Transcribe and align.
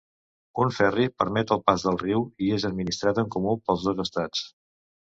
Un 0.63 0.71
ferri 0.77 1.05
permet 1.23 1.53
el 1.57 1.61
pas 1.67 1.85
del 1.89 2.01
riu 2.05 2.27
i 2.47 2.51
és 2.59 2.67
administrat 2.73 3.25
en 3.25 3.31
comú 3.39 3.57
pels 3.71 3.89
dos 3.91 4.07
estats. 4.09 4.47